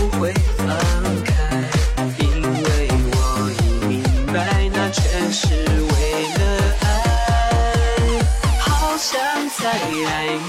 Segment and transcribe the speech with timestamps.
[0.00, 0.66] 不会放
[1.24, 1.34] 开
[2.18, 3.14] 因为我
[3.60, 4.02] 已明
[4.32, 5.94] 白那全是为
[6.38, 6.40] 了
[6.80, 6.84] 爱。
[8.58, 9.20] 好想
[9.58, 9.68] 再
[10.08, 10.39] 爱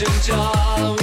[0.00, 0.99] 挣扎